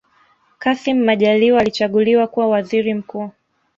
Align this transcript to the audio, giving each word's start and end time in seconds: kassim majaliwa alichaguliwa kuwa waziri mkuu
kassim 0.59 0.99
majaliwa 1.03 1.59
alichaguliwa 1.61 2.27
kuwa 2.27 2.47
waziri 2.47 2.93
mkuu 2.93 3.31